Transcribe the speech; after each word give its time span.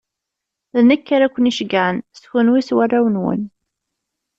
D 0.77 0.77
nekk 0.87 1.07
ara 1.15 1.33
ken-iɛeggcen, 1.33 1.95
s 2.19 2.21
kenwi 2.31 2.61
s 2.67 2.69
warraw-nwen. 2.75 3.41